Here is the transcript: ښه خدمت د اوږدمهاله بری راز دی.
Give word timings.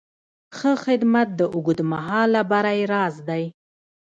ښه 0.57 0.71
خدمت 0.85 1.27
د 1.39 1.41
اوږدمهاله 1.55 2.41
بری 2.51 2.81
راز 2.93 3.15
دی. 3.29 3.43